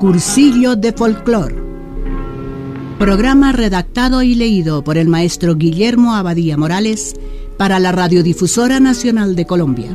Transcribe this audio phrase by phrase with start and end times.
[0.00, 1.52] Cursillo de Folclor.
[2.98, 7.14] Programa redactado y leído por el maestro Guillermo Abadía Morales
[7.58, 9.90] para la Radiodifusora Nacional de Colombia.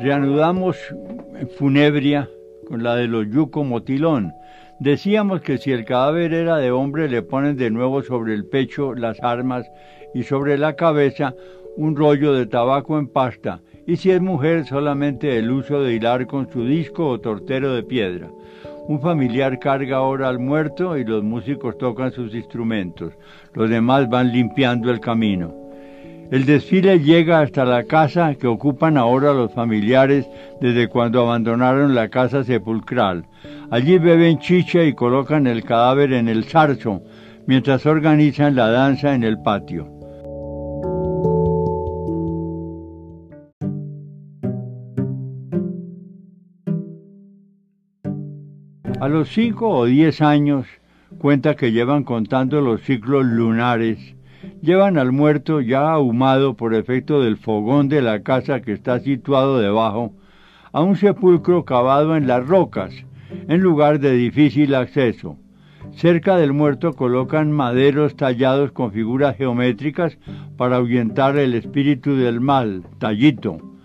[0.00, 0.76] Reanudamos
[1.56, 2.28] Funebria
[2.66, 4.34] con la de los Yuco Motilón
[4.78, 8.94] Decíamos que si el cadáver era de hombre le ponen de nuevo sobre el pecho
[8.94, 9.66] las armas
[10.14, 11.34] y sobre la cabeza
[11.76, 16.26] un rollo de tabaco en pasta y si es mujer solamente el uso de hilar
[16.26, 18.30] con su disco o tortero de piedra.
[18.88, 23.14] Un familiar carga ahora al muerto y los músicos tocan sus instrumentos.
[23.54, 25.65] Los demás van limpiando el camino.
[26.30, 30.28] El desfile llega hasta la casa que ocupan ahora los familiares
[30.60, 33.26] desde cuando abandonaron la casa sepulcral.
[33.70, 37.02] Allí beben chicha y colocan el cadáver en el zarzo,
[37.46, 39.88] mientras organizan la danza en el patio.
[49.00, 50.66] A los cinco o diez años,
[51.18, 54.15] cuenta que llevan contando los ciclos lunares,
[54.66, 59.60] llevan al muerto ya ahumado por efecto del fogón de la casa que está situado
[59.60, 60.12] debajo,
[60.72, 62.92] a un sepulcro cavado en las rocas,
[63.46, 65.36] en lugar de difícil acceso.
[65.92, 70.18] Cerca del muerto colocan maderos tallados con figuras geométricas
[70.56, 73.75] para ahuyentar el espíritu del mal, tallito.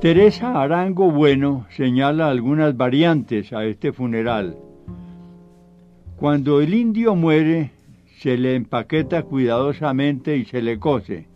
[0.00, 4.56] Teresa Arango Bueno señala algunas variantes a este funeral.
[6.16, 7.72] Cuando el indio muere,
[8.18, 11.26] se le empaqueta cuidadosamente y se le cose.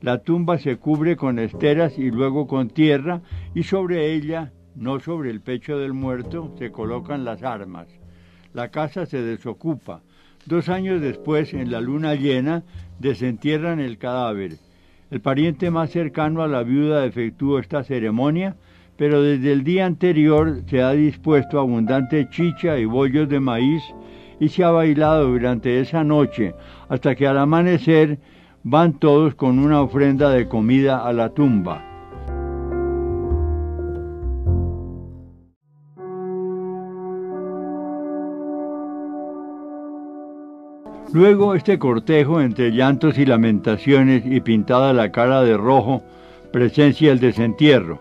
[0.00, 3.20] La tumba se cubre con esteras y luego con tierra
[3.54, 7.86] y sobre ella, no sobre el pecho del muerto, se colocan las armas.
[8.52, 10.02] La casa se desocupa.
[10.44, 12.64] Dos años después, en la luna llena,
[12.98, 14.65] desentierran el cadáver.
[15.08, 18.56] El pariente más cercano a la viuda efectuó esta ceremonia,
[18.96, 23.82] pero desde el día anterior se ha dispuesto abundante chicha y bollos de maíz
[24.40, 26.54] y se ha bailado durante esa noche
[26.88, 28.18] hasta que al amanecer
[28.64, 31.95] van todos con una ofrenda de comida a la tumba.
[41.12, 46.02] Luego este cortejo entre llantos y lamentaciones y pintada la cara de rojo
[46.52, 48.00] presencia el desentierro.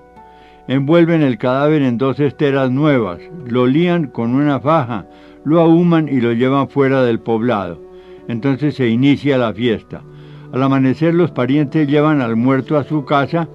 [0.68, 5.06] Envuelven el cadáver en dos esteras nuevas, lo lían con una faja,
[5.44, 7.80] lo ahuman y lo llevan fuera del poblado.
[8.28, 10.02] Entonces se inicia la fiesta.
[10.52, 13.48] Al amanecer los parientes llevan al muerto a su casa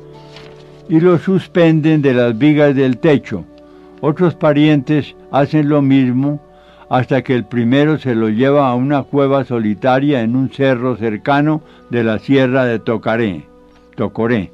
[0.89, 3.45] y lo suspenden de las vigas del techo.
[4.01, 6.41] Otros parientes hacen lo mismo
[6.91, 11.63] hasta que el primero se lo lleva a una cueva solitaria en un cerro cercano
[11.89, 13.45] de la sierra de Tocaré,
[13.95, 14.51] Tocoré.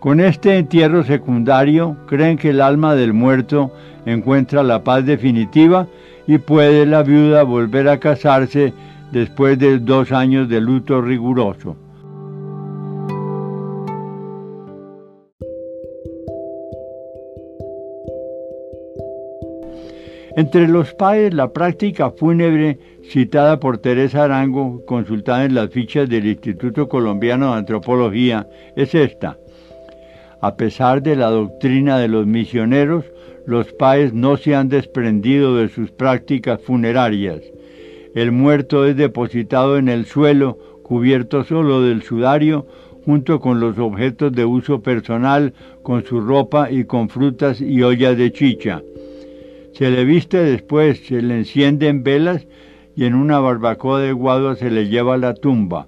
[0.00, 3.72] Con este entierro secundario creen que el alma del muerto
[4.04, 5.86] encuentra la paz definitiva
[6.26, 8.72] y puede la viuda volver a casarse
[9.12, 11.76] después de dos años de luto riguroso.
[20.34, 26.26] Entre los padres, la práctica fúnebre citada por Teresa Arango, consultada en las fichas del
[26.26, 29.36] Instituto Colombiano de Antropología, es esta.
[30.40, 33.04] A pesar de la doctrina de los misioneros,
[33.44, 37.42] los paes no se han desprendido de sus prácticas funerarias.
[38.14, 42.66] El muerto es depositado en el suelo, cubierto solo del sudario,
[43.04, 48.16] junto con los objetos de uso personal, con su ropa y con frutas y ollas
[48.16, 48.80] de chicha.
[49.72, 52.46] Se le viste después, se le encienden velas
[52.94, 55.86] y en una barbacoa de guado se le lleva a la tumba.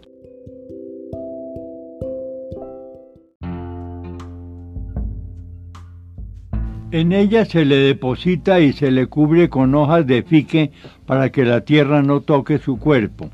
[6.90, 10.70] En ella se le deposita y se le cubre con hojas de fique
[11.06, 13.30] para que la tierra no toque su cuerpo.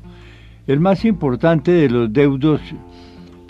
[0.65, 2.59] El más importante de los deudos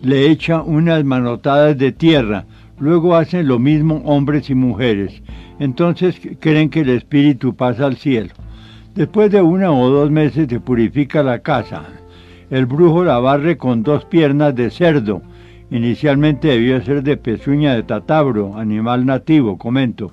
[0.02, 2.46] le echa unas manotadas de tierra,
[2.78, 5.22] luego hacen lo mismo hombres y mujeres.
[5.62, 8.34] Entonces creen que el espíritu pasa al cielo.
[8.96, 11.84] Después de una o dos meses se purifica la casa.
[12.50, 15.22] El brujo la barre con dos piernas de cerdo
[15.70, 20.12] Inicialmente debió ser de pezuña de tatabro, animal nativo, comento,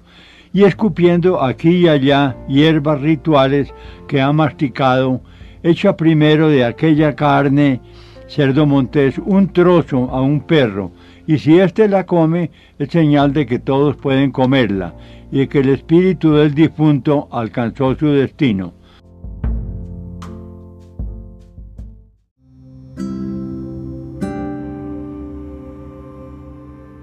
[0.52, 3.72] y escupiendo aquí y allá hierbas rituales
[4.06, 5.20] que ha masticado,
[5.64, 7.80] echa primero de aquella carne
[8.28, 10.92] cerdo montés un trozo a un perro
[11.26, 14.94] y si éste la come, es señal de que todos pueden comerla
[15.30, 18.74] y que el espíritu del difunto alcanzó su destino.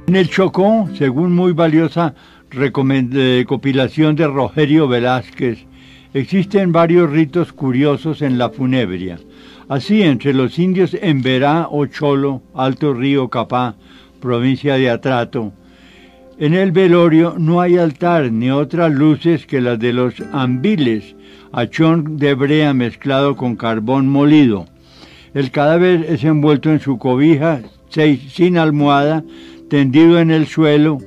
[0.07, 2.13] En el Chocó, según muy valiosa
[2.51, 5.65] recopilación de Rogerio Velázquez,
[6.13, 9.19] existen varios ritos curiosos en la funebria.
[9.67, 13.75] Así, entre los indios en Verá o Cholo, Alto Río Capá,
[14.21, 15.51] provincia de Atrato,
[16.37, 21.15] en el velorio no hay altar ni otras luces que las de los ambiles,
[21.51, 24.65] achón de brea mezclado con carbón molido.
[25.33, 27.61] El cadáver es envuelto en su cobija
[28.29, 29.23] sin almohada
[29.69, 30.97] tendido en el suelo,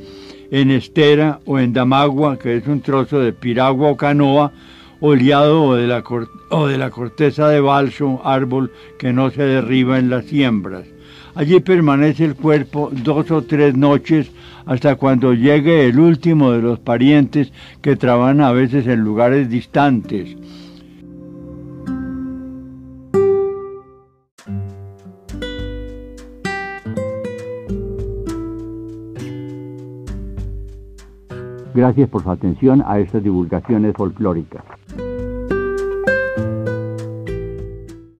[0.51, 4.53] en estera o en damagua, que es un trozo de piragua o canoa,
[5.01, 5.73] oleado o
[6.51, 10.87] o de la corteza de balso, árbol que no se derriba en las siembras.
[11.39, 14.29] Allí permanece el cuerpo dos o tres noches
[14.67, 20.37] hasta cuando llegue el último de los parientes que trabajan a veces en lugares distantes.
[31.73, 34.65] Gracias por su atención a estas divulgaciones folclóricas.